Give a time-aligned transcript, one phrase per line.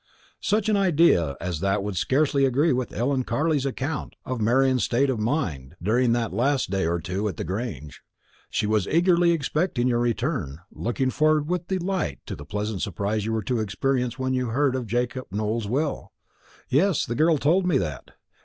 [0.39, 5.11] "Such an idea as that would scarcely agree with Ellen Carley's account of Marian's state
[5.11, 8.01] of mind during that last day or two at the Grange.
[8.49, 13.31] She was eagerly expecting your return, looking forward with delight to the pleasant surprise you
[13.33, 16.11] were to experience when you heard of Jacob Nowell's will."
[16.67, 18.09] "Yes, the girl told me that.